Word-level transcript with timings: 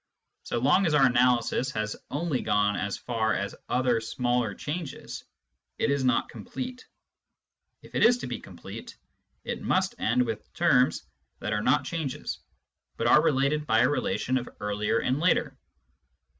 So 0.41 0.57
long 0.57 0.87
as 0.87 0.95
our 0.95 1.05
analysis 1.05 1.69
has 1.73 1.95
only 2.09 2.41
gone 2.41 2.75
as 2.75 2.97
far 2.97 3.35
as 3.35 3.53
other 3.69 4.01
smaller 4.01 4.55
changes, 4.55 5.23
it 5.77 5.91
is 5.91 6.03
not 6.03 6.27
complete; 6.27 6.87
if 7.83 7.93
it 7.93 8.03
is 8.03 8.17
to 8.17 8.25
be 8.25 8.39
complete, 8.39 8.97
it 9.43 9.61
must 9.61 9.93
end 9.99 10.25
with 10.25 10.51
terms 10.55 11.03
that 11.37 11.53
are 11.53 11.61
not 11.61 11.85
changes, 11.85 12.39
but 12.97 13.05
are 13.05 13.21
related 13.21 13.67
by 13.67 13.81
a 13.81 13.89
relation 13.89 14.39
of 14.39 14.49
earlier 14.59 14.97
and 14.97 15.19
later. 15.19 15.55